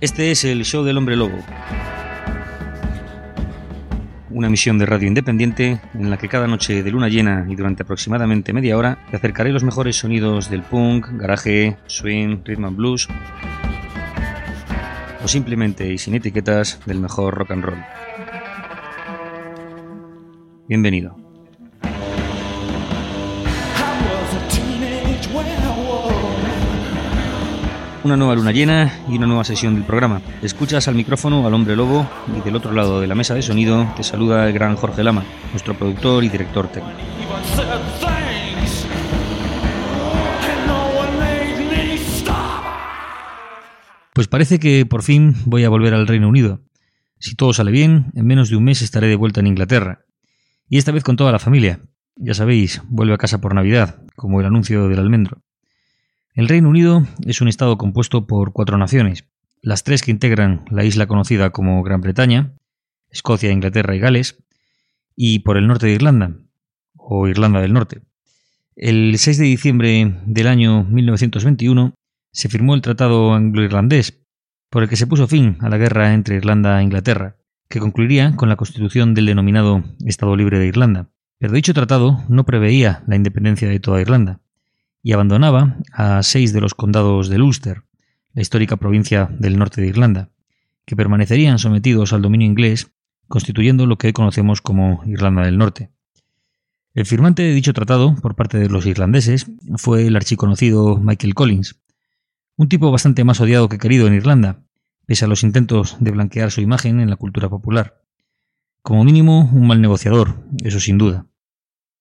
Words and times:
Este 0.00 0.30
es 0.30 0.46
el 0.46 0.64
show 0.64 0.82
del 0.82 0.96
hombre 0.96 1.14
lobo. 1.14 1.36
Una 4.30 4.48
misión 4.48 4.78
de 4.78 4.86
radio 4.86 5.08
independiente 5.08 5.78
en 5.92 6.08
la 6.08 6.16
que 6.16 6.26
cada 6.26 6.46
noche 6.46 6.82
de 6.82 6.90
luna 6.90 7.08
llena 7.08 7.44
y 7.50 7.54
durante 7.54 7.82
aproximadamente 7.82 8.54
media 8.54 8.78
hora 8.78 9.04
te 9.10 9.18
acercaré 9.18 9.52
los 9.52 9.62
mejores 9.62 9.96
sonidos 9.96 10.48
del 10.48 10.62
punk, 10.62 11.08
garaje, 11.18 11.76
swing, 11.84 12.38
rhythm 12.46 12.64
and 12.64 12.76
blues 12.78 13.08
o 15.22 15.28
simplemente 15.28 15.92
y 15.92 15.98
sin 15.98 16.14
etiquetas 16.14 16.80
del 16.86 16.98
mejor 16.98 17.34
rock 17.34 17.50
and 17.50 17.64
roll. 17.64 17.84
Bienvenido. 20.66 21.19
Una 28.02 28.16
nueva 28.16 28.34
luna 28.34 28.50
llena 28.50 29.00
y 29.10 29.18
una 29.18 29.26
nueva 29.26 29.44
sesión 29.44 29.74
del 29.74 29.84
programa. 29.84 30.22
Escuchas 30.40 30.88
al 30.88 30.94
micrófono 30.94 31.46
al 31.46 31.52
hombre 31.52 31.76
lobo 31.76 32.08
y 32.34 32.40
del 32.40 32.56
otro 32.56 32.72
lado 32.72 32.98
de 32.98 33.06
la 33.06 33.14
mesa 33.14 33.34
de 33.34 33.42
sonido 33.42 33.92
te 33.94 34.02
saluda 34.02 34.46
el 34.46 34.54
gran 34.54 34.74
Jorge 34.74 35.04
Lama, 35.04 35.22
nuestro 35.50 35.74
productor 35.74 36.24
y 36.24 36.30
director 36.30 36.68
técnico. 36.68 36.98
Pues 44.14 44.28
parece 44.28 44.58
que 44.58 44.86
por 44.86 45.02
fin 45.02 45.34
voy 45.44 45.64
a 45.64 45.68
volver 45.68 45.92
al 45.92 46.06
Reino 46.06 46.28
Unido. 46.28 46.62
Si 47.18 47.34
todo 47.34 47.52
sale 47.52 47.70
bien, 47.70 48.12
en 48.14 48.26
menos 48.26 48.48
de 48.48 48.56
un 48.56 48.64
mes 48.64 48.80
estaré 48.80 49.08
de 49.08 49.16
vuelta 49.16 49.40
en 49.40 49.46
Inglaterra. 49.46 50.06
Y 50.70 50.78
esta 50.78 50.90
vez 50.90 51.04
con 51.04 51.16
toda 51.16 51.32
la 51.32 51.38
familia. 51.38 51.80
Ya 52.16 52.32
sabéis, 52.32 52.80
vuelve 52.88 53.12
a 53.12 53.18
casa 53.18 53.42
por 53.42 53.54
Navidad, 53.54 54.02
como 54.16 54.40
el 54.40 54.46
anuncio 54.46 54.88
del 54.88 55.00
almendro. 55.00 55.42
El 56.32 56.46
Reino 56.46 56.68
Unido 56.68 57.04
es 57.26 57.40
un 57.40 57.48
estado 57.48 57.76
compuesto 57.76 58.28
por 58.28 58.52
cuatro 58.52 58.78
naciones, 58.78 59.24
las 59.62 59.82
tres 59.82 60.02
que 60.02 60.12
integran 60.12 60.64
la 60.70 60.84
isla 60.84 61.06
conocida 61.06 61.50
como 61.50 61.82
Gran 61.82 62.00
Bretaña, 62.00 62.54
Escocia, 63.10 63.50
Inglaterra 63.50 63.96
y 63.96 63.98
Gales, 63.98 64.38
y 65.16 65.40
por 65.40 65.56
el 65.56 65.66
norte 65.66 65.86
de 65.86 65.94
Irlanda, 65.94 66.36
o 66.94 67.26
Irlanda 67.26 67.60
del 67.60 67.72
Norte. 67.72 68.02
El 68.76 69.18
6 69.18 69.38
de 69.38 69.44
diciembre 69.44 70.20
del 70.24 70.46
año 70.46 70.84
1921 70.84 71.94
se 72.30 72.48
firmó 72.48 72.76
el 72.76 72.82
Tratado 72.82 73.34
Anglo-Irlandés, 73.34 74.22
por 74.70 74.84
el 74.84 74.88
que 74.88 74.96
se 74.96 75.08
puso 75.08 75.26
fin 75.26 75.56
a 75.60 75.68
la 75.68 75.78
guerra 75.78 76.14
entre 76.14 76.36
Irlanda 76.36 76.78
e 76.78 76.84
Inglaterra, 76.84 77.38
que 77.68 77.80
concluiría 77.80 78.36
con 78.36 78.48
la 78.48 78.56
constitución 78.56 79.14
del 79.14 79.26
denominado 79.26 79.82
Estado 80.06 80.36
Libre 80.36 80.60
de 80.60 80.68
Irlanda. 80.68 81.10
Pero 81.38 81.52
dicho 81.52 81.74
tratado 81.74 82.22
no 82.28 82.46
preveía 82.46 83.02
la 83.08 83.16
independencia 83.16 83.68
de 83.68 83.80
toda 83.80 84.00
Irlanda 84.00 84.40
y 85.02 85.12
abandonaba 85.12 85.78
a 85.92 86.22
seis 86.22 86.52
de 86.52 86.60
los 86.60 86.74
condados 86.74 87.28
del 87.28 87.42
Ulster, 87.42 87.84
la 88.34 88.42
histórica 88.42 88.76
provincia 88.76 89.28
del 89.38 89.58
norte 89.58 89.80
de 89.80 89.88
Irlanda, 89.88 90.30
que 90.84 90.96
permanecerían 90.96 91.58
sometidos 91.58 92.12
al 92.12 92.22
dominio 92.22 92.46
inglés, 92.46 92.92
constituyendo 93.28 93.86
lo 93.86 93.96
que 93.96 94.08
hoy 94.08 94.12
conocemos 94.12 94.60
como 94.60 95.02
Irlanda 95.06 95.44
del 95.44 95.58
Norte. 95.58 95.90
El 96.94 97.06
firmante 97.06 97.42
de 97.42 97.54
dicho 97.54 97.72
tratado, 97.72 98.16
por 98.16 98.34
parte 98.34 98.58
de 98.58 98.68
los 98.68 98.86
irlandeses, 98.86 99.46
fue 99.76 100.06
el 100.06 100.16
archiconocido 100.16 100.98
Michael 100.98 101.34
Collins, 101.34 101.80
un 102.56 102.68
tipo 102.68 102.90
bastante 102.90 103.24
más 103.24 103.40
odiado 103.40 103.68
que 103.68 103.78
querido 103.78 104.06
en 104.06 104.14
Irlanda, 104.14 104.64
pese 105.06 105.24
a 105.24 105.28
los 105.28 105.44
intentos 105.44 105.96
de 106.00 106.10
blanquear 106.10 106.50
su 106.50 106.60
imagen 106.60 107.00
en 107.00 107.08
la 107.08 107.16
cultura 107.16 107.48
popular. 107.48 108.02
Como 108.82 109.04
mínimo, 109.04 109.48
un 109.52 109.66
mal 109.66 109.80
negociador, 109.80 110.44
eso 110.62 110.80
sin 110.80 110.98
duda. 110.98 111.26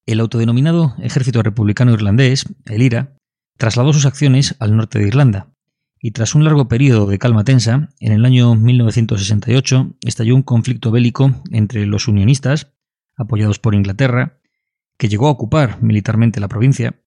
El 0.09 0.21
autodenominado 0.21 0.95
Ejército 1.03 1.43
Republicano 1.43 1.93
Irlandés, 1.93 2.43
el 2.65 2.81
IRA, 2.81 3.15
trasladó 3.57 3.93
sus 3.93 4.07
acciones 4.07 4.55
al 4.57 4.75
norte 4.75 4.97
de 4.97 5.07
Irlanda, 5.07 5.53
y 6.01 6.13
tras 6.13 6.33
un 6.33 6.43
largo 6.43 6.67
periodo 6.67 7.05
de 7.05 7.19
calma 7.19 7.43
tensa, 7.43 7.89
en 7.99 8.13
el 8.13 8.25
año 8.25 8.55
1968 8.55 9.97
estalló 10.01 10.33
un 10.33 10.41
conflicto 10.41 10.89
bélico 10.89 11.43
entre 11.51 11.85
los 11.85 12.07
unionistas, 12.07 12.73
apoyados 13.17 13.59
por 13.59 13.75
Inglaterra, 13.75 14.39
que 14.97 15.09
llegó 15.09 15.27
a 15.27 15.31
ocupar 15.31 15.79
militarmente 15.83 16.39
la 16.39 16.47
provincia, 16.47 16.99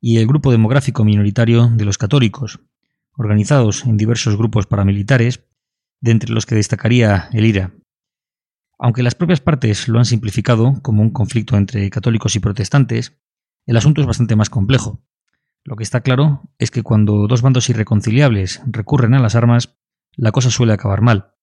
y 0.00 0.16
el 0.16 0.26
grupo 0.26 0.50
demográfico 0.50 1.04
minoritario 1.04 1.68
de 1.68 1.84
los 1.84 1.98
católicos, 1.98 2.60
organizados 3.18 3.84
en 3.84 3.98
diversos 3.98 4.38
grupos 4.38 4.66
paramilitares, 4.66 5.44
de 6.00 6.12
entre 6.12 6.32
los 6.32 6.46
que 6.46 6.54
destacaría 6.54 7.28
el 7.34 7.44
IRA, 7.44 7.74
aunque 8.80 9.02
las 9.02 9.14
propias 9.14 9.40
partes 9.40 9.88
lo 9.88 9.98
han 9.98 10.06
simplificado 10.06 10.80
como 10.82 11.02
un 11.02 11.10
conflicto 11.10 11.56
entre 11.56 11.90
católicos 11.90 12.34
y 12.34 12.40
protestantes, 12.40 13.18
el 13.66 13.76
asunto 13.76 14.00
es 14.00 14.06
bastante 14.06 14.36
más 14.36 14.48
complejo. 14.48 15.02
Lo 15.64 15.76
que 15.76 15.82
está 15.82 16.00
claro 16.00 16.50
es 16.58 16.70
que 16.70 16.82
cuando 16.82 17.26
dos 17.28 17.42
bandos 17.42 17.68
irreconciliables 17.68 18.62
recurren 18.66 19.12
a 19.12 19.20
las 19.20 19.34
armas, 19.34 19.76
la 20.16 20.32
cosa 20.32 20.50
suele 20.50 20.72
acabar 20.72 21.02
mal. 21.02 21.34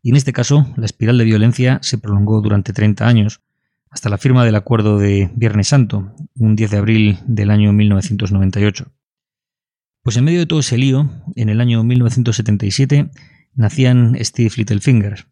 Y 0.00 0.10
en 0.10 0.16
este 0.16 0.32
caso, 0.32 0.66
la 0.76 0.86
espiral 0.86 1.18
de 1.18 1.24
violencia 1.24 1.80
se 1.82 1.98
prolongó 1.98 2.40
durante 2.40 2.72
30 2.72 3.06
años, 3.06 3.40
hasta 3.90 4.08
la 4.08 4.18
firma 4.18 4.44
del 4.44 4.54
acuerdo 4.54 4.98
de 4.98 5.32
Viernes 5.34 5.68
Santo, 5.68 6.14
un 6.36 6.54
10 6.54 6.70
de 6.70 6.76
abril 6.76 7.18
del 7.26 7.50
año 7.50 7.72
1998. 7.72 8.92
Pues 10.02 10.16
en 10.16 10.24
medio 10.24 10.38
de 10.38 10.46
todo 10.46 10.60
ese 10.60 10.78
lío, 10.78 11.10
en 11.34 11.48
el 11.48 11.60
año 11.60 11.82
1977 11.82 13.10
nacían 13.54 14.16
Steve 14.20 14.52
Littlefingers, 14.56 15.26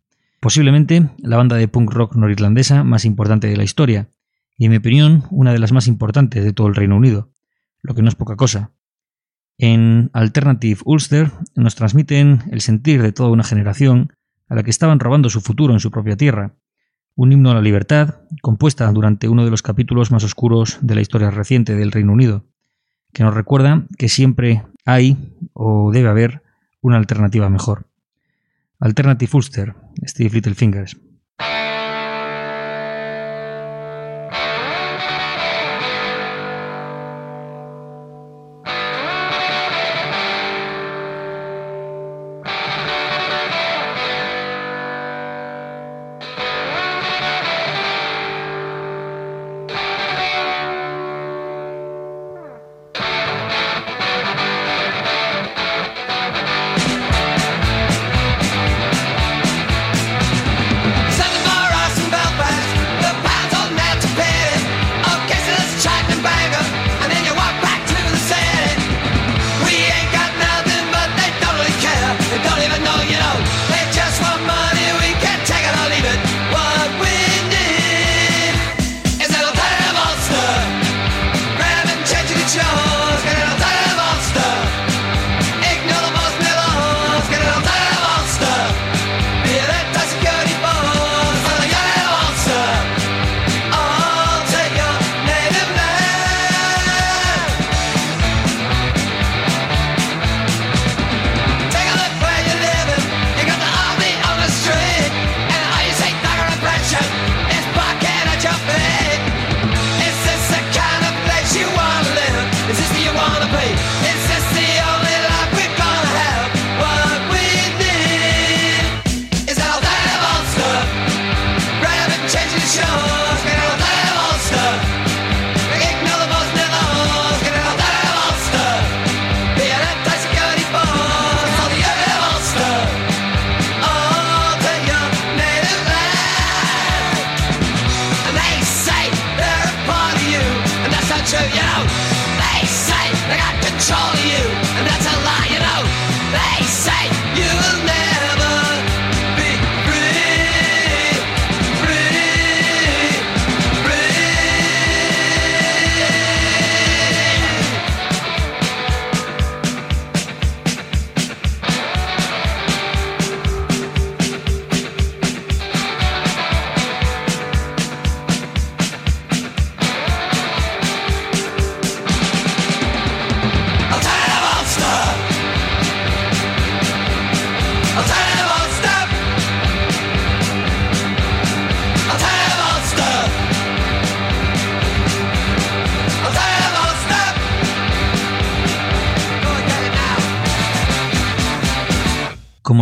posiblemente 0.44 1.08
la 1.22 1.38
banda 1.38 1.56
de 1.56 1.68
punk 1.68 1.90
rock 1.90 2.16
norirlandesa 2.16 2.84
más 2.84 3.06
importante 3.06 3.46
de 3.46 3.56
la 3.56 3.64
historia, 3.64 4.10
y 4.58 4.66
en 4.66 4.72
mi 4.72 4.76
opinión 4.76 5.24
una 5.30 5.54
de 5.54 5.58
las 5.58 5.72
más 5.72 5.86
importantes 5.86 6.44
de 6.44 6.52
todo 6.52 6.66
el 6.66 6.74
Reino 6.74 6.98
Unido, 6.98 7.30
lo 7.80 7.94
que 7.94 8.02
no 8.02 8.10
es 8.10 8.14
poca 8.14 8.36
cosa. 8.36 8.70
En 9.56 10.10
Alternative 10.12 10.82
Ulster 10.84 11.30
nos 11.54 11.76
transmiten 11.76 12.42
el 12.50 12.60
sentir 12.60 13.00
de 13.00 13.10
toda 13.10 13.30
una 13.30 13.42
generación 13.42 14.12
a 14.46 14.54
la 14.54 14.62
que 14.62 14.68
estaban 14.68 15.00
robando 15.00 15.30
su 15.30 15.40
futuro 15.40 15.72
en 15.72 15.80
su 15.80 15.90
propia 15.90 16.18
tierra, 16.18 16.52
un 17.14 17.32
himno 17.32 17.50
a 17.50 17.54
la 17.54 17.62
libertad 17.62 18.16
compuesta 18.42 18.92
durante 18.92 19.30
uno 19.30 19.46
de 19.46 19.50
los 19.50 19.62
capítulos 19.62 20.10
más 20.10 20.24
oscuros 20.24 20.76
de 20.82 20.94
la 20.94 21.00
historia 21.00 21.30
reciente 21.30 21.74
del 21.74 21.90
Reino 21.90 22.12
Unido, 22.12 22.44
que 23.14 23.24
nos 23.24 23.32
recuerda 23.32 23.86
que 23.96 24.10
siempre 24.10 24.62
hay 24.84 25.16
o 25.54 25.90
debe 25.90 26.10
haber 26.10 26.42
una 26.82 26.98
alternativa 26.98 27.48
mejor. 27.48 27.86
Alternative 28.80 29.30
Ulster, 29.34 29.74
Steve 30.04 30.34
Littlefingers. 30.34 30.96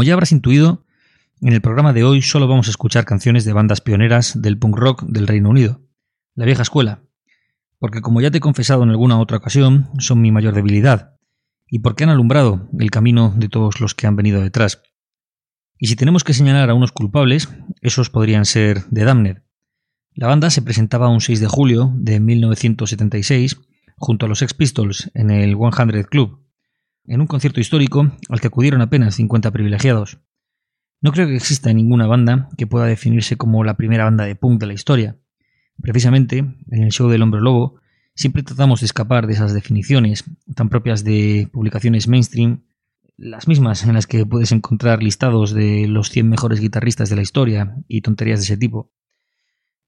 Como 0.02 0.08
ya 0.08 0.14
habrás 0.14 0.32
intuido, 0.32 0.84
en 1.40 1.52
el 1.52 1.60
programa 1.60 1.92
de 1.92 2.02
hoy 2.02 2.22
solo 2.22 2.48
vamos 2.48 2.66
a 2.66 2.72
escuchar 2.72 3.04
canciones 3.04 3.44
de 3.44 3.52
bandas 3.52 3.80
pioneras 3.80 4.42
del 4.42 4.58
punk 4.58 4.76
rock 4.76 5.04
del 5.04 5.28
Reino 5.28 5.48
Unido, 5.48 5.80
la 6.34 6.44
vieja 6.44 6.62
escuela, 6.62 7.04
porque 7.78 8.00
como 8.00 8.20
ya 8.20 8.32
te 8.32 8.38
he 8.38 8.40
confesado 8.40 8.82
en 8.82 8.90
alguna 8.90 9.20
otra 9.20 9.36
ocasión, 9.36 9.90
son 10.00 10.20
mi 10.20 10.32
mayor 10.32 10.54
debilidad, 10.54 11.20
y 11.68 11.78
porque 11.78 12.02
han 12.02 12.10
alumbrado 12.10 12.68
el 12.80 12.90
camino 12.90 13.32
de 13.36 13.48
todos 13.48 13.80
los 13.80 13.94
que 13.94 14.08
han 14.08 14.16
venido 14.16 14.42
detrás. 14.42 14.82
Y 15.78 15.86
si 15.86 15.94
tenemos 15.94 16.24
que 16.24 16.34
señalar 16.34 16.68
a 16.68 16.74
unos 16.74 16.90
culpables, 16.90 17.48
esos 17.80 18.10
podrían 18.10 18.44
ser 18.44 18.82
The 18.92 19.04
Damned. 19.04 19.42
La 20.14 20.26
banda 20.26 20.50
se 20.50 20.62
presentaba 20.62 21.10
un 21.10 21.20
6 21.20 21.38
de 21.38 21.46
julio 21.46 21.92
de 21.94 22.18
1976 22.18 23.60
junto 23.98 24.26
a 24.26 24.28
los 24.28 24.40
Sex 24.40 24.52
Pistols 24.52 25.12
en 25.14 25.30
el 25.30 25.56
100 25.56 26.02
Club, 26.10 26.40
en 27.06 27.20
un 27.20 27.26
concierto 27.26 27.60
histórico 27.60 28.12
al 28.28 28.40
que 28.40 28.46
acudieron 28.46 28.80
apenas 28.80 29.16
50 29.16 29.50
privilegiados. 29.50 30.18
No 31.00 31.12
creo 31.12 31.26
que 31.26 31.36
exista 31.36 31.72
ninguna 31.72 32.06
banda 32.06 32.48
que 32.56 32.66
pueda 32.66 32.86
definirse 32.86 33.36
como 33.36 33.64
la 33.64 33.76
primera 33.76 34.04
banda 34.04 34.24
de 34.24 34.36
punk 34.36 34.60
de 34.60 34.66
la 34.66 34.72
historia. 34.72 35.18
Precisamente, 35.80 36.38
en 36.38 36.82
el 36.82 36.92
show 36.92 37.08
del 37.08 37.22
Hombre 37.22 37.40
Lobo, 37.40 37.80
siempre 38.14 38.42
tratamos 38.42 38.80
de 38.80 38.86
escapar 38.86 39.26
de 39.26 39.32
esas 39.32 39.52
definiciones 39.52 40.24
tan 40.54 40.68
propias 40.68 41.02
de 41.02 41.48
publicaciones 41.52 42.06
mainstream, 42.06 42.62
las 43.16 43.48
mismas 43.48 43.84
en 43.84 43.94
las 43.94 44.06
que 44.06 44.24
puedes 44.24 44.52
encontrar 44.52 45.02
listados 45.02 45.52
de 45.52 45.86
los 45.88 46.10
100 46.10 46.28
mejores 46.28 46.60
guitarristas 46.60 47.10
de 47.10 47.16
la 47.16 47.22
historia 47.22 47.76
y 47.88 48.02
tonterías 48.02 48.40
de 48.40 48.44
ese 48.44 48.56
tipo. 48.56 48.92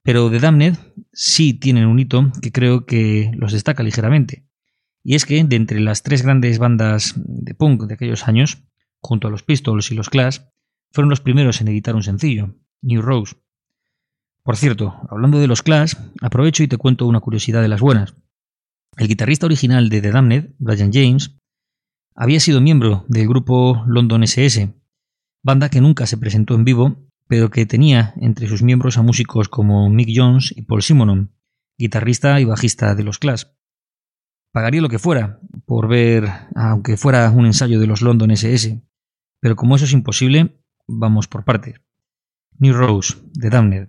Pero 0.03 0.31
The 0.31 0.41
Damned 0.41 0.77
sí 1.13 1.55
tienen 1.55 1.87
un 1.87 1.99
hito 1.99 2.31
que 2.43 2.53
creo 2.53 2.87
que 2.87 3.31
los 3.37 3.53
destaca 3.53 3.83
ligeramente. 3.83 4.45
Y 5.05 5.15
es 5.15 5.27
que, 5.27 5.45
de 5.45 5.57
entre 5.57 5.81
las 5.81 6.03
tres 6.03 6.23
grandes 6.23 6.59
bandas 6.59 7.13
de 7.17 7.55
punk 7.55 7.83
de 7.83 7.95
aquellos 7.95 8.27
años, 8.27 8.65
junto 9.01 9.29
a 9.29 9.31
los 9.31 9.43
Pistols 9.43 9.93
y 9.93 9.95
los 9.95 10.09
Clash, 10.09 10.41
fueron 10.91 11.11
los 11.11 11.21
primeros 11.21 11.61
en 11.61 11.69
editar 11.69 11.95
un 11.95 12.03
sencillo, 12.03 12.57
New 12.81 13.03
Rose. 13.03 13.37
Por 14.43 14.57
cierto, 14.57 14.95
hablando 15.11 15.39
de 15.39 15.47
los 15.47 15.63
Clash, 15.63 15.95
aprovecho 16.23 16.63
y 16.63 16.69
te 16.69 16.79
cuento 16.79 17.07
una 17.07 17.21
curiosidad 17.21 17.61
de 17.61 17.69
las 17.69 17.81
buenas. 17.81 18.15
El 18.97 19.09
guitarrista 19.09 19.47
original 19.47 19.89
de 19.91 20.01
The 20.01 20.11
Damned, 20.11 20.55
Brian 20.59 20.93
James, 20.93 21.37
había 22.15 22.41
sido 22.41 22.61
miembro 22.61 23.05
del 23.09 23.29
grupo 23.29 23.85
London 23.87 24.23
SS, 24.23 24.73
banda 25.43 25.69
que 25.69 25.81
nunca 25.81 26.07
se 26.07 26.17
presentó 26.17 26.55
en 26.55 26.65
vivo, 26.65 27.11
pero 27.27 27.51
que 27.51 27.67
tenía 27.67 28.15
entre 28.21 28.47
sus 28.47 28.63
miembros 28.63 28.97
a 28.97 29.03
músicos 29.03 29.49
como 29.49 29.91
Mick 29.91 30.11
Jones 30.15 30.55
y 30.57 30.63
Paul 30.63 30.83
Simonon, 30.83 31.35
guitarrista 31.77 32.41
y 32.41 32.45
bajista 32.45 32.95
de 32.95 33.03
los 33.03 33.19
Clash. 33.19 33.45
Pagaría 34.55 34.81
lo 34.81 34.89
que 34.89 35.01
fuera 35.01 35.41
por 35.67 35.89
ver, 35.89 36.29
aunque 36.55 36.97
fuera 36.97 37.29
un 37.29 37.45
ensayo 37.45 37.81
de 37.81 37.89
los 37.89 38.03
London 38.03 38.31
SS. 38.31 38.81
Pero 39.41 39.57
como 39.57 39.75
eso 39.75 39.85
es 39.85 39.93
imposible, 39.93 40.61
vamos 40.87 41.27
por 41.27 41.43
partes. 41.43 41.81
New 42.61 42.73
Rose, 42.73 43.17
de 43.33 43.51
Damned. 43.51 43.89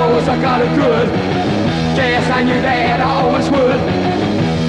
New 0.00 0.14
rose, 0.14 0.28
I 0.28 0.40
got 0.40 0.60
good. 0.74 1.08
Yes, 1.96 2.30
I 2.30 2.42
knew 2.42 2.60
that 2.62 3.00
I 3.00 3.22
always 3.22 3.50
would. 3.50 3.80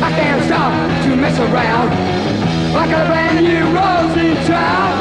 I 0.03 0.11
can't 0.11 0.43
stop 0.43 0.73
to 1.03 1.15
mess 1.15 1.39
around. 1.39 1.89
Like 2.73 2.89
a 2.89 3.05
brand 3.07 3.43
new 3.43 3.63
rose 3.75 4.15
in 4.17 4.35
town. 4.45 4.97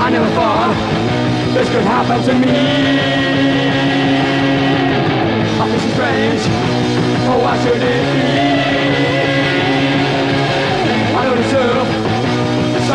I 0.00 0.10
never 0.10 0.30
thought 0.34 0.74
this 1.54 1.68
could 1.68 1.84
happen 1.84 2.22
to 2.22 2.34
me. 2.34 2.56
I 5.58 5.68
feel 5.68 5.80
so 5.80 5.88
strange. 5.94 6.42
Oh, 7.28 7.38
why 7.42 7.58
should 7.62 7.82
it 7.82 8.50
be? 8.50 8.55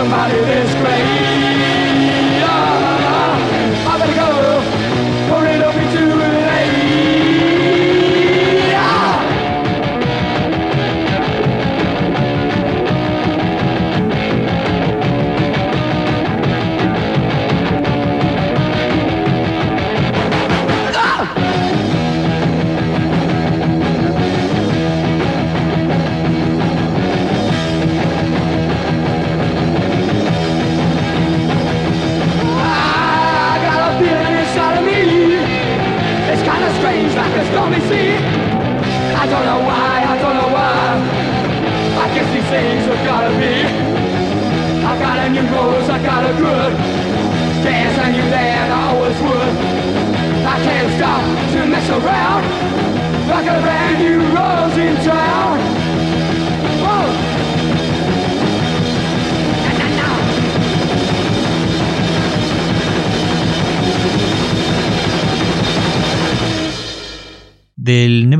Somebody 0.01 0.33
this 0.33 0.73
great. 0.81 1.30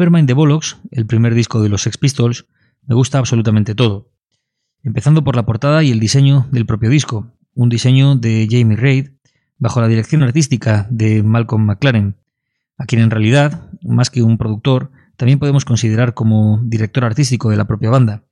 Nevermind 0.01 0.25
the 0.25 0.34
Bollocks, 0.34 0.77
el 0.89 1.05
primer 1.05 1.36
disco 1.36 1.62
de 1.62 1.70
los 1.70 1.84
Sex 1.84 2.00
Pistols, 2.00 2.48
me 2.88 2.96
gusta 2.96 3.20
absolutamente 3.20 3.75
todo. 3.75 4.10
Empezando 4.81 5.24
por 5.24 5.36
la 5.36 5.46
portada 5.46 5.84
y 5.84 5.91
el 5.91 6.00
diseño 6.00 6.48
del 6.51 6.65
propio 6.65 6.89
disco, 6.89 7.31
un 7.53 7.70
diseño 7.70 8.15
de 8.15 8.48
Jamie 8.50 8.77
Reid 8.77 9.10
bajo 9.60 9.79
la 9.79 9.88
dirección 9.88 10.24
artística 10.24 10.88
de 10.89 11.22
Malcolm 11.22 11.67
McLaren, 11.67 12.15
a 12.79 12.86
quien 12.86 13.03
en 13.03 13.12
realidad, 13.12 13.70
más 13.84 14.10
que 14.10 14.24
un 14.24 14.39
productor, 14.39 14.89
también 15.17 15.38
podemos 15.38 15.65
considerar 15.65 16.15
como 16.15 16.60
director 16.63 17.05
artístico 17.05 17.51
de 17.51 17.58
la 17.58 17.65
propia 17.65 17.91
banda. 17.91 18.24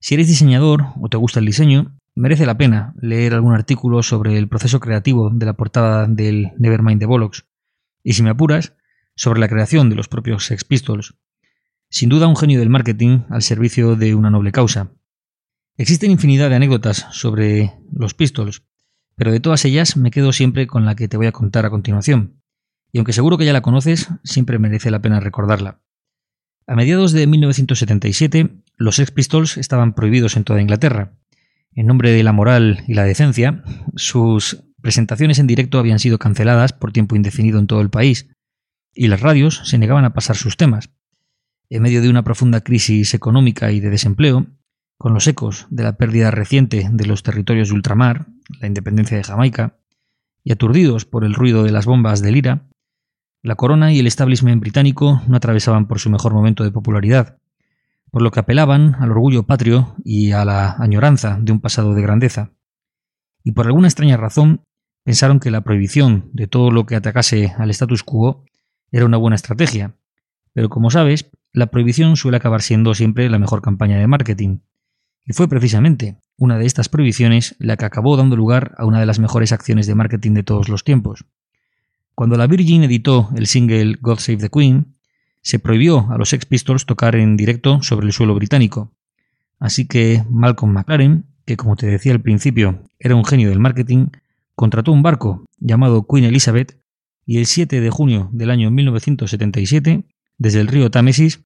Si 0.00 0.14
eres 0.14 0.26
diseñador 0.26 0.86
o 1.02 1.10
te 1.10 1.18
gusta 1.18 1.40
el 1.40 1.44
diseño, 1.44 1.98
merece 2.14 2.46
la 2.46 2.56
pena 2.56 2.94
leer 2.98 3.34
algún 3.34 3.52
artículo 3.52 4.02
sobre 4.02 4.38
el 4.38 4.48
proceso 4.48 4.80
creativo 4.80 5.28
de 5.28 5.44
la 5.44 5.52
portada 5.52 6.06
del 6.06 6.52
Nevermind 6.56 6.98
the 6.98 7.04
Bollocks. 7.04 7.44
Y 8.02 8.14
si 8.14 8.22
me 8.22 8.30
apuras, 8.30 8.72
sobre 9.18 9.40
la 9.40 9.48
creación 9.48 9.90
de 9.90 9.96
los 9.96 10.08
propios 10.08 10.46
Sex 10.46 10.64
Pistols. 10.64 11.16
Sin 11.90 12.08
duda 12.08 12.28
un 12.28 12.36
genio 12.36 12.60
del 12.60 12.70
marketing 12.70 13.22
al 13.30 13.42
servicio 13.42 13.96
de 13.96 14.14
una 14.14 14.30
noble 14.30 14.52
causa. 14.52 14.92
Existen 15.76 16.12
infinidad 16.12 16.48
de 16.50 16.56
anécdotas 16.56 17.06
sobre 17.10 17.74
los 17.92 18.14
Pistols, 18.14 18.62
pero 19.16 19.32
de 19.32 19.40
todas 19.40 19.64
ellas 19.64 19.96
me 19.96 20.12
quedo 20.12 20.32
siempre 20.32 20.68
con 20.68 20.84
la 20.84 20.94
que 20.94 21.08
te 21.08 21.16
voy 21.16 21.26
a 21.26 21.32
contar 21.32 21.66
a 21.66 21.70
continuación. 21.70 22.40
Y 22.92 22.98
aunque 22.98 23.12
seguro 23.12 23.36
que 23.36 23.44
ya 23.44 23.52
la 23.52 23.60
conoces, 23.60 24.08
siempre 24.22 24.60
merece 24.60 24.90
la 24.92 25.02
pena 25.02 25.18
recordarla. 25.18 25.82
A 26.68 26.76
mediados 26.76 27.10
de 27.10 27.26
1977, 27.26 28.62
los 28.76 28.96
Sex 28.96 29.10
Pistols 29.10 29.56
estaban 29.56 29.94
prohibidos 29.94 30.36
en 30.36 30.44
toda 30.44 30.62
Inglaterra. 30.62 31.18
En 31.72 31.86
nombre 31.86 32.12
de 32.12 32.22
la 32.22 32.32
moral 32.32 32.84
y 32.86 32.94
la 32.94 33.04
decencia, 33.04 33.64
sus 33.96 34.62
presentaciones 34.80 35.40
en 35.40 35.48
directo 35.48 35.80
habían 35.80 35.98
sido 35.98 36.18
canceladas 36.18 36.72
por 36.72 36.92
tiempo 36.92 37.16
indefinido 37.16 37.58
en 37.58 37.66
todo 37.66 37.80
el 37.80 37.90
país, 37.90 38.28
y 38.98 39.06
las 39.06 39.20
radios 39.20 39.62
se 39.64 39.78
negaban 39.78 40.04
a 40.04 40.12
pasar 40.12 40.34
sus 40.34 40.56
temas. 40.56 40.90
En 41.70 41.82
medio 41.82 42.02
de 42.02 42.10
una 42.10 42.24
profunda 42.24 42.62
crisis 42.62 43.14
económica 43.14 43.70
y 43.70 43.78
de 43.78 43.90
desempleo, 43.90 44.46
con 44.98 45.14
los 45.14 45.28
ecos 45.28 45.68
de 45.70 45.84
la 45.84 45.96
pérdida 45.96 46.32
reciente 46.32 46.88
de 46.92 47.06
los 47.06 47.22
territorios 47.22 47.68
de 47.68 47.74
ultramar, 47.74 48.26
la 48.60 48.66
independencia 48.66 49.16
de 49.16 49.22
Jamaica, 49.22 49.78
y 50.42 50.50
aturdidos 50.50 51.04
por 51.04 51.24
el 51.24 51.34
ruido 51.34 51.62
de 51.62 51.70
las 51.70 51.86
bombas 51.86 52.22
de 52.22 52.32
Lira, 52.32 52.66
la 53.40 53.54
corona 53.54 53.92
y 53.92 54.00
el 54.00 54.08
establishment 54.08 54.60
británico 54.60 55.22
no 55.28 55.36
atravesaban 55.36 55.86
por 55.86 56.00
su 56.00 56.10
mejor 56.10 56.34
momento 56.34 56.64
de 56.64 56.72
popularidad, 56.72 57.38
por 58.10 58.22
lo 58.22 58.32
que 58.32 58.40
apelaban 58.40 58.96
al 58.96 59.12
orgullo 59.12 59.44
patrio 59.44 59.94
y 60.04 60.32
a 60.32 60.44
la 60.44 60.72
añoranza 60.72 61.38
de 61.40 61.52
un 61.52 61.60
pasado 61.60 61.94
de 61.94 62.02
grandeza. 62.02 62.50
Y 63.44 63.52
por 63.52 63.66
alguna 63.66 63.86
extraña 63.86 64.16
razón 64.16 64.64
pensaron 65.04 65.38
que 65.38 65.52
la 65.52 65.60
prohibición 65.60 66.30
de 66.32 66.48
todo 66.48 66.72
lo 66.72 66.84
que 66.84 66.96
atacase 66.96 67.54
al 67.58 67.70
status 67.70 68.02
quo 68.02 68.44
era 68.90 69.04
una 69.04 69.16
buena 69.16 69.36
estrategia, 69.36 69.94
pero 70.52 70.68
como 70.68 70.90
sabes, 70.90 71.30
la 71.52 71.66
prohibición 71.66 72.16
suele 72.16 72.36
acabar 72.36 72.62
siendo 72.62 72.94
siempre 72.94 73.28
la 73.28 73.38
mejor 73.38 73.62
campaña 73.62 73.98
de 73.98 74.06
marketing. 74.06 74.58
Y 75.24 75.32
fue 75.32 75.48
precisamente 75.48 76.16
una 76.36 76.58
de 76.58 76.66
estas 76.66 76.88
prohibiciones 76.88 77.54
la 77.58 77.76
que 77.76 77.84
acabó 77.84 78.16
dando 78.16 78.36
lugar 78.36 78.74
a 78.78 78.86
una 78.86 79.00
de 79.00 79.06
las 79.06 79.18
mejores 79.18 79.52
acciones 79.52 79.86
de 79.86 79.94
marketing 79.94 80.32
de 80.32 80.42
todos 80.42 80.68
los 80.68 80.84
tiempos. 80.84 81.24
Cuando 82.14 82.36
la 82.36 82.46
Virgin 82.46 82.82
editó 82.82 83.28
el 83.36 83.46
single 83.46 83.96
God 84.00 84.18
Save 84.18 84.38
the 84.38 84.50
Queen, 84.50 84.96
se 85.42 85.58
prohibió 85.58 86.10
a 86.10 86.18
los 86.18 86.30
Sex 86.30 86.46
Pistols 86.46 86.86
tocar 86.86 87.14
en 87.16 87.36
directo 87.36 87.82
sobre 87.82 88.06
el 88.06 88.12
suelo 88.12 88.34
británico. 88.34 88.92
Así 89.58 89.86
que 89.86 90.24
Malcolm 90.28 90.72
McLaren, 90.72 91.26
que 91.44 91.56
como 91.56 91.76
te 91.76 91.86
decía 91.86 92.12
al 92.12 92.20
principio 92.20 92.82
era 92.98 93.14
un 93.14 93.24
genio 93.24 93.50
del 93.50 93.60
marketing, 93.60 94.08
contrató 94.54 94.92
un 94.92 95.02
barco 95.02 95.44
llamado 95.58 96.06
Queen 96.06 96.24
Elizabeth 96.24 96.80
y 97.28 97.36
el 97.36 97.44
7 97.44 97.82
de 97.82 97.90
junio 97.90 98.30
del 98.32 98.50
año 98.50 98.70
1977, 98.70 100.06
desde 100.38 100.60
el 100.60 100.66
río 100.66 100.90
Támesis, 100.90 101.44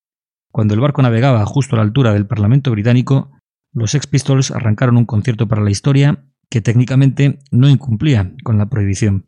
cuando 0.53 0.75
el 0.75 0.81
barco 0.81 1.03
navegaba 1.03 1.45
justo 1.45 1.75
a 1.75 1.79
la 1.79 1.83
altura 1.83 2.13
del 2.13 2.25
Parlamento 2.25 2.71
británico, 2.71 3.33
los 3.73 3.91
Sex 3.91 4.07
Pistols 4.07 4.53
arrancaron 4.53 4.97
un 4.97 5.07
concierto 5.07 5.49
para 5.49 5.61
la 5.61 5.73
historia 5.73 6.25
que 6.49 6.61
técnicamente 6.61 7.41
no 7.51 7.69
incumplía 7.69 8.33
con 8.45 8.59
la 8.59 8.71
prohibición. 8.71 9.27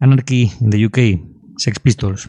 Anarchy 0.00 0.50
in 0.60 0.70
the 0.70 0.84
UK, 0.84 0.98
Sex 1.58 1.78
Pistols. 1.78 2.28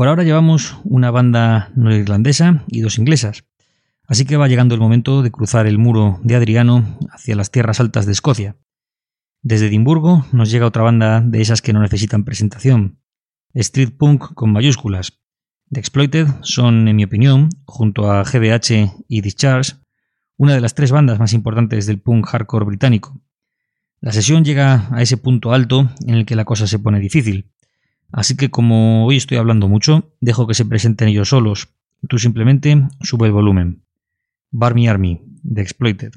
Por 0.00 0.08
ahora 0.08 0.24
llevamos 0.24 0.78
una 0.84 1.10
banda 1.10 1.72
irlandesa 1.76 2.64
y 2.68 2.80
dos 2.80 2.96
inglesas, 2.96 3.44
así 4.06 4.24
que 4.24 4.38
va 4.38 4.48
llegando 4.48 4.74
el 4.74 4.80
momento 4.80 5.20
de 5.20 5.30
cruzar 5.30 5.66
el 5.66 5.76
muro 5.76 6.18
de 6.22 6.36
Adriano 6.36 6.98
hacia 7.10 7.36
las 7.36 7.50
tierras 7.50 7.80
altas 7.80 8.06
de 8.06 8.12
Escocia. 8.12 8.56
Desde 9.42 9.66
Edimburgo 9.66 10.24
nos 10.32 10.50
llega 10.50 10.64
otra 10.64 10.84
banda 10.84 11.20
de 11.20 11.42
esas 11.42 11.60
que 11.60 11.74
no 11.74 11.82
necesitan 11.82 12.24
presentación, 12.24 12.98
Street 13.52 13.90
Punk 13.98 14.32
con 14.32 14.54
mayúsculas. 14.54 15.20
The 15.70 15.80
Exploited 15.80 16.28
son, 16.40 16.88
en 16.88 16.96
mi 16.96 17.04
opinión, 17.04 17.50
junto 17.66 18.10
a 18.10 18.24
GBH 18.24 19.04
y 19.06 19.20
Discharge, 19.20 19.74
una 20.38 20.54
de 20.54 20.62
las 20.62 20.74
tres 20.74 20.92
bandas 20.92 21.18
más 21.18 21.34
importantes 21.34 21.84
del 21.84 22.00
punk 22.00 22.26
hardcore 22.26 22.64
británico. 22.64 23.20
La 24.00 24.12
sesión 24.12 24.46
llega 24.46 24.88
a 24.92 25.02
ese 25.02 25.18
punto 25.18 25.52
alto 25.52 25.90
en 26.06 26.14
el 26.14 26.24
que 26.24 26.36
la 26.36 26.46
cosa 26.46 26.66
se 26.66 26.78
pone 26.78 27.00
difícil. 27.00 27.52
Así 28.12 28.36
que 28.36 28.50
como 28.50 29.06
hoy 29.06 29.16
estoy 29.16 29.38
hablando 29.38 29.68
mucho, 29.68 30.12
dejo 30.20 30.46
que 30.46 30.54
se 30.54 30.64
presenten 30.64 31.08
ellos 31.08 31.28
solos. 31.28 31.68
Tú 32.08 32.18
simplemente 32.18 32.88
sube 33.02 33.26
el 33.26 33.32
volumen. 33.32 33.84
Barmy 34.50 34.88
Army, 34.88 35.20
The 35.42 35.60
Exploited. 35.60 36.12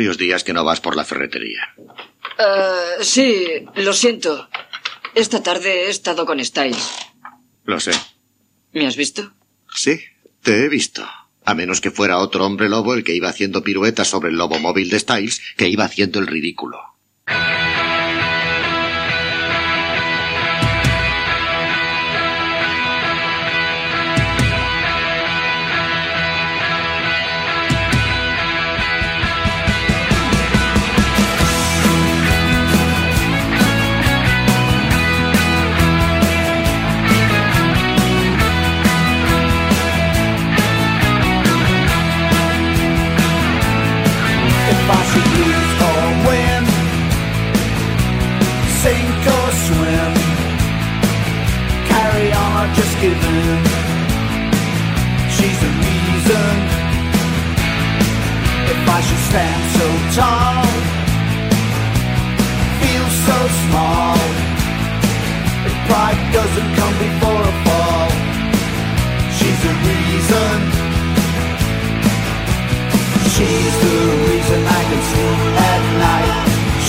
Varios 0.00 0.16
días 0.16 0.44
que 0.44 0.54
no 0.54 0.64
vas 0.64 0.80
por 0.80 0.96
la 0.96 1.04
ferretería. 1.04 1.74
Uh, 1.76 3.04
sí, 3.04 3.66
lo 3.74 3.92
siento. 3.92 4.48
Esta 5.14 5.42
tarde 5.42 5.84
he 5.84 5.90
estado 5.90 6.24
con 6.24 6.42
Styles. 6.42 6.88
Lo 7.64 7.78
sé. 7.80 7.92
¿Me 8.72 8.86
has 8.86 8.96
visto? 8.96 9.30
Sí, 9.74 10.00
te 10.42 10.64
he 10.64 10.68
visto. 10.70 11.06
A 11.44 11.54
menos 11.54 11.82
que 11.82 11.90
fuera 11.90 12.16
otro 12.16 12.46
hombre 12.46 12.70
lobo 12.70 12.94
el 12.94 13.04
que 13.04 13.14
iba 13.14 13.28
haciendo 13.28 13.62
piruetas 13.62 14.08
sobre 14.08 14.30
el 14.30 14.36
lobo 14.36 14.58
móvil 14.58 14.88
de 14.88 15.00
Styles, 15.00 15.42
que 15.58 15.68
iba 15.68 15.84
haciendo 15.84 16.18
el 16.18 16.28
ridículo. 16.28 16.78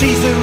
She's 0.02 0.24
a 0.24 0.41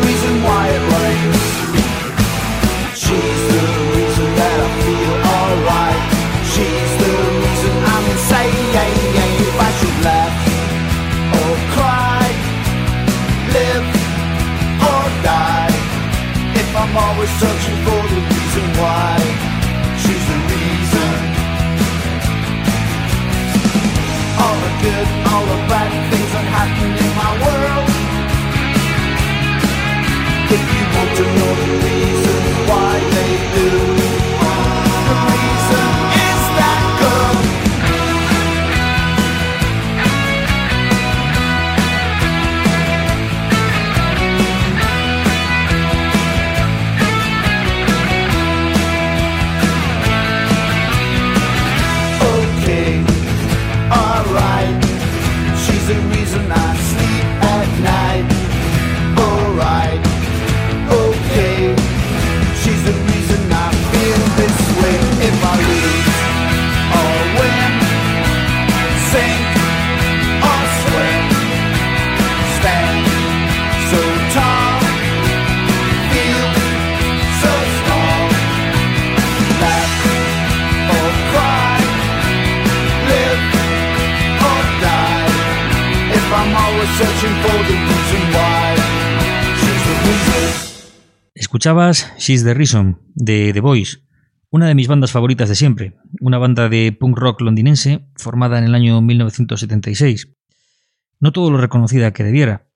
want 30.98 31.16
to 31.16 31.22
know 31.22 31.54
the 31.54 31.68
reasons 31.84 32.68
why 32.68 32.98
they 33.10 33.32
do. 33.54 33.97
Escuchabas 91.68 92.14
She's 92.16 92.44
the 92.44 92.54
Reason 92.54 92.98
de 93.14 93.52
The 93.52 93.60
Boys, 93.60 94.02
una 94.48 94.68
de 94.68 94.74
mis 94.74 94.88
bandas 94.88 95.12
favoritas 95.12 95.50
de 95.50 95.54
siempre, 95.54 95.98
una 96.18 96.38
banda 96.38 96.70
de 96.70 96.96
punk 96.98 97.18
rock 97.18 97.42
londinense 97.42 98.08
formada 98.16 98.56
en 98.56 98.64
el 98.64 98.74
año 98.74 99.02
1976. 99.02 100.34
No 101.20 101.30
todo 101.30 101.50
lo 101.50 101.58
reconocida 101.58 102.14
que 102.14 102.24
debiera. 102.24 102.70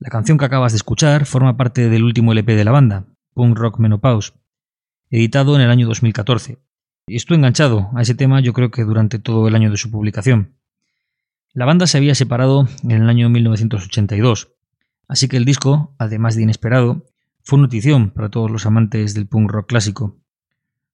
La 0.00 0.10
canción 0.10 0.38
que 0.38 0.44
acabas 0.44 0.72
de 0.72 0.78
escuchar 0.78 1.24
forma 1.24 1.56
parte 1.56 1.88
del 1.88 2.02
último 2.02 2.32
LP 2.32 2.56
de 2.56 2.64
la 2.64 2.72
banda, 2.72 3.06
Punk 3.32 3.56
Rock 3.56 3.78
Menopause, 3.78 4.34
editado 5.08 5.54
en 5.54 5.62
el 5.62 5.70
año 5.70 5.86
2014. 5.86 6.58
Y 7.06 7.14
estoy 7.14 7.36
enganchado 7.36 7.90
a 7.94 8.02
ese 8.02 8.16
tema 8.16 8.40
yo 8.40 8.52
creo 8.52 8.72
que 8.72 8.82
durante 8.82 9.20
todo 9.20 9.46
el 9.46 9.54
año 9.54 9.70
de 9.70 9.76
su 9.76 9.88
publicación. 9.88 10.56
La 11.52 11.64
banda 11.64 11.86
se 11.86 11.98
había 11.98 12.16
separado 12.16 12.66
en 12.82 12.90
el 12.90 13.08
año 13.08 13.30
1982, 13.30 14.52
así 15.06 15.28
que 15.28 15.36
el 15.36 15.44
disco, 15.44 15.94
además 15.96 16.34
de 16.34 16.42
inesperado, 16.42 17.06
fue 17.42 17.58
notición 17.58 18.10
para 18.10 18.28
todos 18.28 18.50
los 18.50 18.66
amantes 18.66 19.14
del 19.14 19.26
punk 19.26 19.50
rock 19.50 19.68
clásico. 19.68 20.18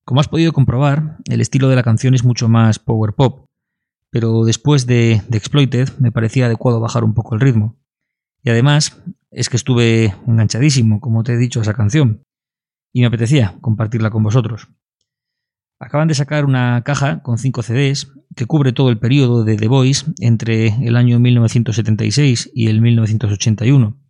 Como 0.04 0.20
has 0.20 0.28
podido 0.28 0.52
comprobar, 0.52 1.18
el 1.28 1.40
estilo 1.40 1.68
de 1.68 1.76
la 1.76 1.82
canción 1.82 2.14
es 2.14 2.24
mucho 2.24 2.48
más 2.48 2.78
power 2.78 3.14
pop, 3.14 3.46
pero 4.10 4.44
después 4.44 4.86
de, 4.86 5.22
The 5.28 5.36
Exploited 5.36 5.88
me 5.98 6.12
parecía 6.12 6.46
adecuado 6.46 6.80
bajar 6.80 7.04
un 7.04 7.14
poco 7.14 7.34
el 7.34 7.40
ritmo. 7.40 7.76
Y 8.42 8.50
además 8.50 9.02
es 9.30 9.48
que 9.48 9.56
estuve 9.56 10.14
enganchadísimo, 10.26 11.00
como 11.00 11.24
te 11.24 11.32
he 11.32 11.36
dicho, 11.36 11.58
a 11.58 11.62
esa 11.62 11.74
canción, 11.74 12.22
y 12.92 13.00
me 13.00 13.06
apetecía 13.06 13.56
compartirla 13.60 14.10
con 14.10 14.22
vosotros. 14.22 14.68
Acaban 15.80 16.08
de 16.08 16.14
sacar 16.14 16.44
una 16.44 16.82
caja 16.84 17.22
con 17.22 17.36
5 17.36 17.62
CDs 17.62 18.12
que 18.34 18.46
cubre 18.46 18.72
todo 18.72 18.88
el 18.90 18.98
periodo 18.98 19.44
de 19.44 19.56
The 19.56 19.68
Voice 19.68 20.06
entre 20.20 20.68
el 20.86 20.96
año 20.96 21.18
1976 21.18 22.52
y 22.54 22.68
el 22.68 22.80
1981 22.80 24.05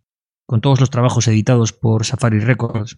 con 0.47 0.61
todos 0.61 0.79
los 0.79 0.89
trabajos 0.89 1.27
editados 1.27 1.73
por 1.73 2.05
Safari 2.05 2.39
Records. 2.39 2.97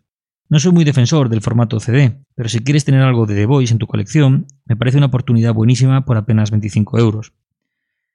No 0.49 0.59
soy 0.59 0.71
muy 0.71 0.85
defensor 0.85 1.29
del 1.29 1.41
formato 1.41 1.79
CD, 1.79 2.23
pero 2.35 2.47
si 2.47 2.59
quieres 2.59 2.85
tener 2.85 3.01
algo 3.01 3.25
de 3.25 3.35
The 3.35 3.47
Voice 3.47 3.73
en 3.73 3.79
tu 3.79 3.87
colección, 3.87 4.45
me 4.65 4.75
parece 4.75 4.97
una 4.97 5.07
oportunidad 5.07 5.53
buenísima 5.53 6.05
por 6.05 6.15
apenas 6.15 6.51
25 6.51 6.99
euros. 6.99 7.33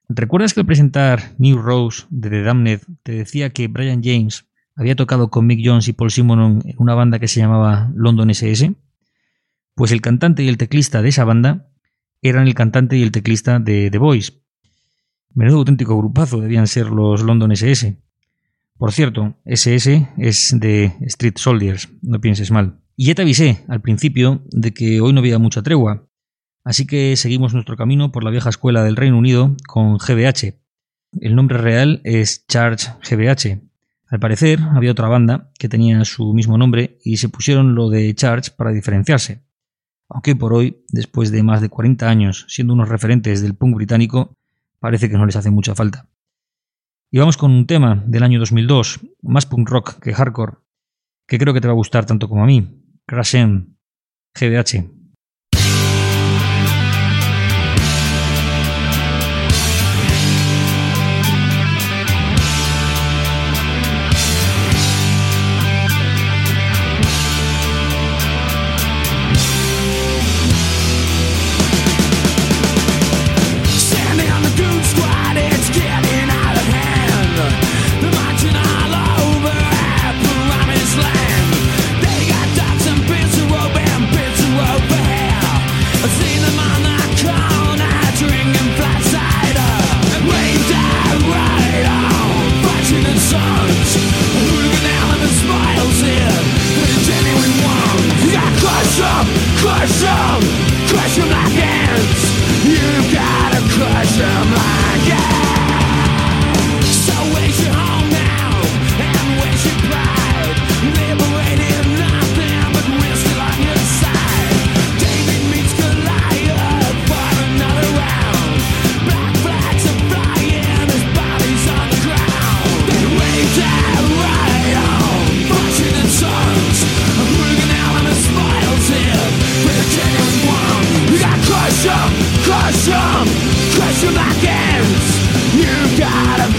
¿Recuerdas 0.07 0.53
que 0.53 0.61
al 0.61 0.65
presentar 0.65 1.35
New 1.37 1.57
Rose 1.57 2.05
de 2.09 2.29
The 2.29 2.43
Damned 2.43 2.81
te 3.03 3.11
decía 3.11 3.49
que 3.49 3.67
Brian 3.67 4.01
James 4.03 4.47
había 4.75 4.95
tocado 4.95 5.29
con 5.29 5.45
Mick 5.47 5.61
Jones 5.63 5.87
y 5.89 5.93
Paul 5.93 6.11
Simonon 6.11 6.61
en 6.63 6.75
una 6.77 6.95
banda 6.95 7.19
que 7.19 7.27
se 7.27 7.41
llamaba 7.41 7.91
London 7.93 8.29
SS? 8.29 8.73
Pues 9.73 9.91
el 9.91 10.01
cantante 10.01 10.43
y 10.43 10.47
el 10.47 10.57
teclista 10.57 11.01
de 11.01 11.09
esa 11.09 11.25
banda 11.25 11.67
eran 12.21 12.47
el 12.47 12.53
cantante 12.53 12.97
y 12.97 13.03
el 13.03 13.11
teclista 13.11 13.59
de 13.59 13.89
The 13.91 13.97
Voice. 13.97 14.31
Menudo 15.33 15.57
auténtico 15.57 15.97
grupazo 15.97 16.39
debían 16.39 16.67
ser 16.67 16.87
los 16.87 17.21
London 17.21 17.51
SS. 17.51 17.97
Por 18.77 18.91
cierto, 18.91 19.35
SS 19.45 20.09
es 20.17 20.59
de 20.59 20.93
Street 21.01 21.35
Soldiers, 21.37 21.89
no 22.01 22.19
pienses 22.19 22.51
mal. 22.51 22.81
Y 22.97 23.05
ya 23.05 23.15
te 23.15 23.21
avisé 23.21 23.63
al 23.69 23.81
principio 23.81 24.43
de 24.51 24.73
que 24.73 24.99
hoy 24.99 25.13
no 25.13 25.19
había 25.19 25.39
mucha 25.39 25.63
tregua, 25.63 26.09
así 26.65 26.85
que 26.85 27.15
seguimos 27.15 27.53
nuestro 27.53 27.77
camino 27.77 28.11
por 28.11 28.25
la 28.25 28.31
vieja 28.31 28.49
escuela 28.49 28.83
del 28.83 28.97
Reino 28.97 29.17
Unido 29.17 29.55
con 29.65 29.97
GBH. 29.97 30.59
El 31.21 31.35
nombre 31.35 31.57
real 31.57 32.01
es 32.03 32.45
Charge 32.47 32.89
GBH. 33.09 33.61
Al 34.07 34.19
parecer 34.19 34.59
había 34.59 34.91
otra 34.91 35.07
banda 35.07 35.51
que 35.57 35.69
tenía 35.69 36.03
su 36.03 36.33
mismo 36.33 36.57
nombre 36.57 36.99
y 37.01 37.15
se 37.17 37.29
pusieron 37.29 37.75
lo 37.75 37.89
de 37.89 38.13
Charge 38.13 38.51
para 38.51 38.71
diferenciarse. 38.71 39.41
Aunque 40.09 40.35
por 40.35 40.53
hoy, 40.53 40.83
después 40.89 41.31
de 41.31 41.43
más 41.43 41.61
de 41.61 41.69
40 41.69 42.09
años 42.09 42.45
siendo 42.49 42.73
unos 42.73 42.89
referentes 42.89 43.41
del 43.41 43.55
punk 43.55 43.75
británico, 43.75 44.35
parece 44.79 45.09
que 45.09 45.17
no 45.17 45.25
les 45.25 45.37
hace 45.37 45.49
mucha 45.49 45.75
falta. 45.75 46.09
Y 47.15 47.19
vamos 47.19 47.37
con 47.37 47.49
un 47.51 47.65
tema 47.65 48.03
del 48.05 48.23
año 48.23 48.39
2002, 48.39 48.99
más 49.21 49.45
punk 49.45 49.69
rock 49.69 49.99
que 50.01 50.13
hardcore, 50.13 50.57
que 51.25 51.37
creo 51.37 51.53
que 51.53 51.61
te 51.61 51.67
va 51.69 51.71
a 51.71 51.77
gustar 51.77 52.05
tanto 52.05 52.27
como 52.27 52.43
a 52.43 52.45
mí. 52.45 52.83
Crash 53.07 53.35
M, 53.37 53.67
GBH. 54.37 54.94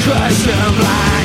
crush 0.07 0.47
them 0.47 0.79
like 0.79 1.16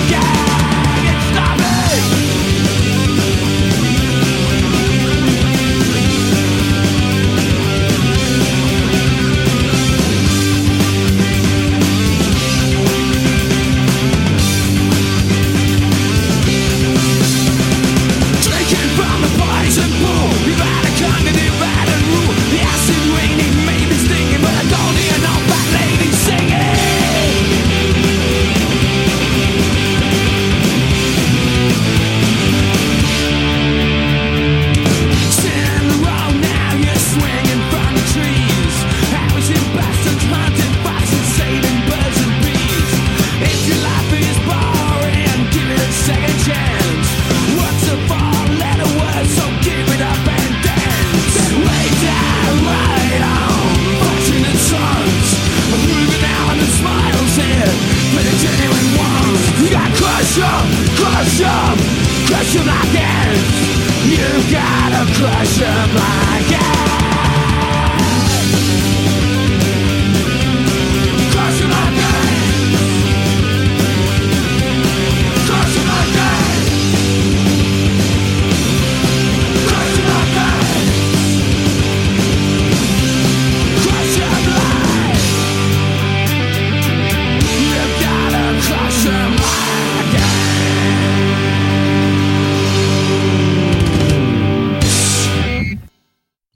Crush 60.21 60.35
them, 60.35 60.67
crush 60.97 61.39
them, 61.39 61.77
crush 62.27 62.53
them 62.53 62.67
like 62.67 62.89
again 62.89 63.37
You 64.05 64.53
gotta 64.53 65.11
crush 65.17 65.57
them 65.57 65.95
like 65.95 66.45
again 66.45 66.90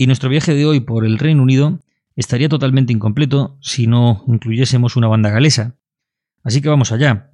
Y 0.06 0.08
nuestro 0.08 0.30
viaje 0.30 0.54
de 0.54 0.68
hoy 0.68 0.82
por 0.82 1.04
el 1.04 1.18
Reino 1.18 1.42
Unido 1.42 1.80
estaría 2.16 2.48
totalmente 2.48 2.94
incompleto 2.94 3.58
si 3.60 3.88
no 3.88 4.24
incluyésemos 4.28 4.98
una 4.98 5.08
banda 5.08 5.32
galesa. 5.32 5.78
Así 6.44 6.62
que 6.62 6.70
vamos 6.70 6.92
allá. 6.92 7.32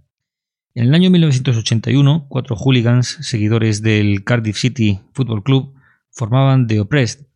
En 0.73 0.85
el 0.85 0.93
año 0.93 1.11
1981, 1.11 2.27
cuatro 2.29 2.55
hooligans, 2.55 3.17
seguidores 3.19 3.81
del 3.81 4.23
Cardiff 4.23 4.55
City 4.55 5.01
Football 5.11 5.43
Club, 5.43 5.73
formaban 6.11 6.67
The 6.67 6.79
Oppressed, 6.79 7.27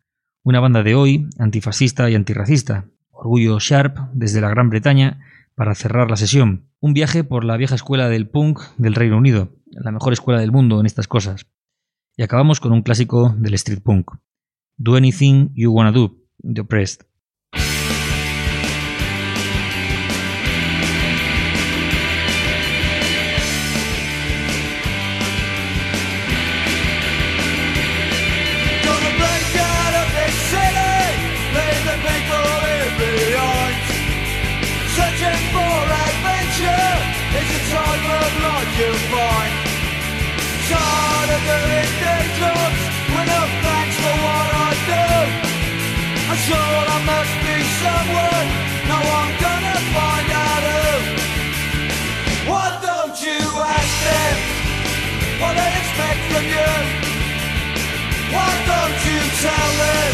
una 0.42 0.62
banda 0.62 0.84
de 0.84 0.96
hoy 0.96 1.28
antifascista 1.38 2.10
y 2.10 2.16
antirracista, 2.16 2.86
orgullo 3.12 3.60
sharp 3.60 3.98
desde 4.14 4.40
la 4.40 4.48
Gran 4.48 4.70
Bretaña 4.70 5.20
para 5.54 5.76
cerrar 5.76 6.10
la 6.10 6.16
sesión. 6.16 6.70
Un 6.80 6.94
viaje 6.94 7.26
por 7.26 7.44
la 7.44 7.58
vieja 7.58 7.76
escuela 7.76 8.08
del 8.08 8.30
punk 8.30 8.62
del 8.78 8.96
Reino 8.96 9.18
Unido, 9.18 9.52
la 9.66 9.92
mejor 9.92 10.14
escuela 10.14 10.40
del 10.40 10.54
mundo 10.54 10.80
en 10.80 10.86
estas 10.86 11.10
cosas. 11.10 11.46
Y 12.16 12.24
acabamos 12.24 12.62
con 12.62 12.72
un 12.72 12.84
clásico 12.84 13.36
del 13.38 13.56
street 13.56 13.82
punk. 13.84 14.12
Do 14.82 14.96
Anything 14.96 15.52
You 15.54 15.72
Wanna 15.72 15.92
Do, 15.92 16.16
The 16.44 16.62
Oppressed. 16.62 17.04
What 55.42 55.54
they 55.56 55.72
expect 55.82 56.22
from 56.32 56.46
you? 56.56 56.72
Why 58.34 58.52
don't 58.72 59.00
you 59.10 59.20
tell 59.46 59.72
them 59.84 60.14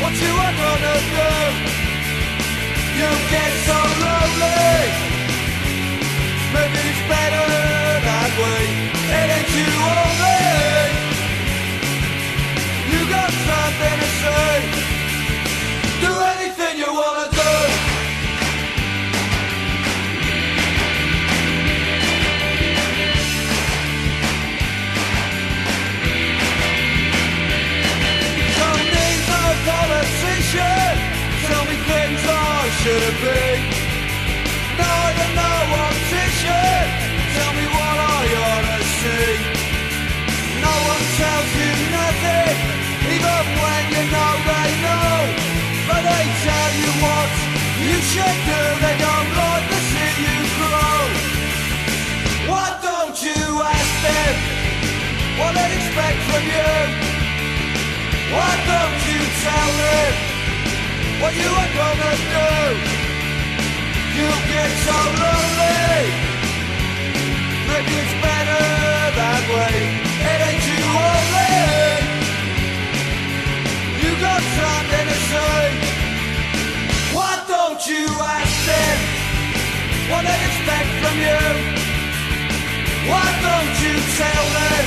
what 0.00 0.14
you 0.24 0.32
are 0.44 0.56
gonna 0.62 0.96
do? 1.16 1.30
You 2.98 3.10
get 3.32 3.52
so 3.68 3.78
lonely. 4.02 5.15
Tell 84.16 84.46
them 84.58 84.84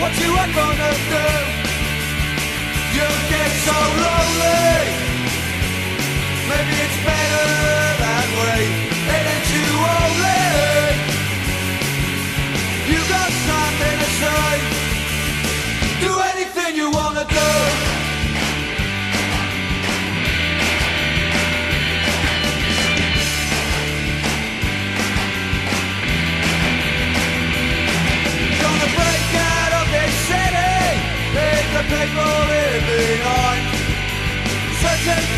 what 0.00 0.12
you 0.18 0.30
are 0.42 0.52
gonna 0.60 0.92
do? 1.14 1.26
You 2.96 3.06
get 3.30 3.50
so 3.66 3.78
lonely. 4.04 4.82
Maybe 6.50 6.74
it's 6.86 6.98
better 7.06 7.48
that 8.02 8.26
way. 8.38 8.62
It 9.14 9.22
ain't 9.32 9.48
you 9.54 9.66
only. 10.02 10.37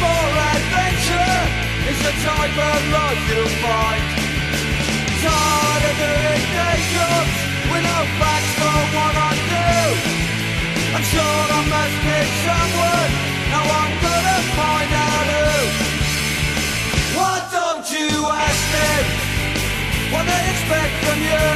For 0.01 0.25
adventure 0.57 1.37
is 1.93 1.99
the 2.01 2.15
type 2.25 2.57
of 2.57 2.81
life 2.97 3.23
you'll 3.29 3.57
find. 3.61 4.05
Tired 5.21 5.85
of 5.91 5.95
doing 6.01 6.45
day 6.57 6.79
jobs 6.95 7.35
with 7.69 7.85
no 7.85 7.99
facts 8.17 8.53
for 8.61 8.81
what 8.97 9.15
I 9.29 9.33
do. 9.55 9.73
I'm 10.97 11.07
sure 11.13 11.45
I 11.59 11.63
must 11.75 11.97
pick 12.07 12.29
someone, 12.49 13.11
now 13.53 13.65
I'm 13.81 13.95
gonna 14.05 14.41
find 14.57 14.91
out 15.09 15.27
who. 15.33 15.53
Why 17.17 17.37
don't 17.57 17.87
you 17.97 18.11
ask 18.49 18.63
them 18.77 19.05
what 20.13 20.25
they 20.31 20.43
expect 20.53 20.95
from 21.05 21.19
you? 21.31 21.49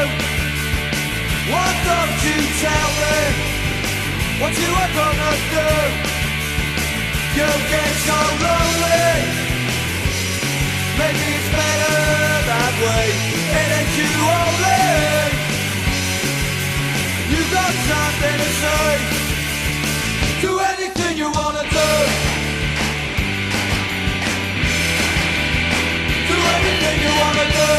Why 1.53 1.69
don't 1.89 2.17
you 2.29 2.39
tell 2.65 2.91
them 3.05 3.31
what 4.41 4.53
you 4.63 4.71
are 4.83 4.93
gonna 5.01 5.33
do? 5.57 6.14
You 7.37 7.43
get 7.43 7.93
so 8.07 8.15
lonely. 8.47 9.11
Maybe 10.99 11.25
it's 11.35 11.51
better 11.51 11.97
that 12.51 12.75
way. 12.85 13.07
It 13.59 13.69
ain't 13.77 13.93
you 13.99 14.11
only. 14.39 14.83
You 17.35 17.43
got 17.51 17.73
something 17.91 18.37
to 18.39 18.51
say. 18.63 18.91
Do 20.43 20.61
anything 20.61 21.19
you 21.19 21.29
wanna 21.35 21.65
do. 21.79 21.91
Do 26.31 26.39
anything 26.55 26.97
you 27.05 27.13
wanna 27.23 27.47
do. 27.59 27.71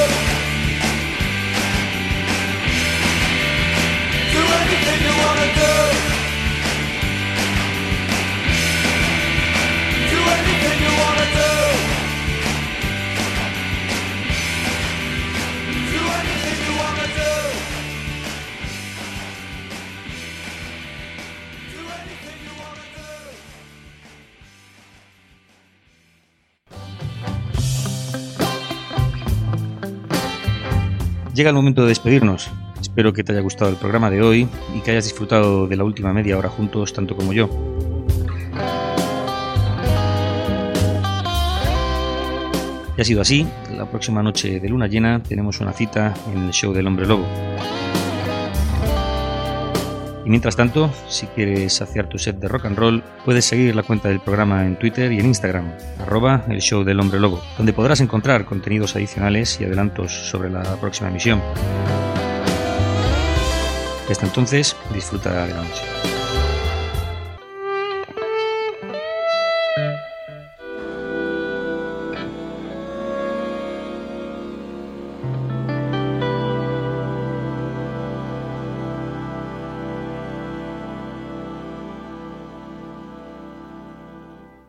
Do 4.36 4.42
anything 4.60 5.00
you 5.08 5.14
wanna 5.24 5.48
do. 5.56 6.15
Llega 31.36 31.50
el 31.50 31.56
momento 31.56 31.82
de 31.82 31.90
despedirnos. 31.90 32.50
Espero 32.80 33.12
que 33.12 33.22
te 33.22 33.34
haya 33.34 33.42
gustado 33.42 33.70
el 33.70 33.76
programa 33.76 34.10
de 34.10 34.22
hoy 34.22 34.48
y 34.74 34.80
que 34.80 34.92
hayas 34.92 35.04
disfrutado 35.04 35.68
de 35.68 35.76
la 35.76 35.84
última 35.84 36.14
media 36.14 36.38
hora 36.38 36.48
juntos 36.48 36.94
tanto 36.94 37.18
como 37.18 37.34
yo. 37.34 37.75
Y 42.98 43.02
ha 43.02 43.04
sido 43.04 43.22
así, 43.22 43.46
la 43.76 43.86
próxima 43.86 44.24
noche 44.24 44.60
de 44.60 44.70
luna 44.70 44.88
llena 44.88 45.22
tenemos 45.22 45.60
una 45.60 45.74
cita 45.74 46.14
en 46.32 46.46
el 46.46 46.52
show 46.52 46.74
del 46.74 46.88
hombre 46.88 47.06
lobo. 47.06 47.26
Y 50.26 50.30
mientras 50.30 50.56
tanto, 50.56 50.92
si 51.08 51.28
quieres 51.28 51.74
saciar 51.74 52.10
tu 52.10 52.18
set 52.18 52.38
de 52.38 52.48
rock 52.48 52.66
and 52.66 52.78
roll, 52.78 53.04
puedes 53.26 53.46
seguir 53.46 53.76
la 53.76 53.84
cuenta 53.84 54.10
del 54.10 54.20
programa 54.20 54.66
en 54.66 54.76
Twitter 54.78 55.12
y 55.12 55.20
en 55.20 55.28
Instagram, 55.28 55.72
arroba 56.00 56.46
el 56.50 56.62
show 56.62 56.84
del 56.84 57.00
hombre 57.00 57.20
lobo, 57.20 57.42
donde 57.58 57.74
podrás 57.74 58.00
encontrar 58.00 58.46
contenidos 58.46 58.96
adicionales 58.96 59.60
y 59.62 59.66
adelantos 59.66 60.12
sobre 60.12 60.50
la 60.50 60.64
próxima 60.78 61.10
emisión. 61.10 61.42
Hasta 64.10 64.26
entonces, 64.26 64.76
disfruta 64.94 65.46
de 65.46 65.54
la 65.54 65.62
noche. 65.62 66.15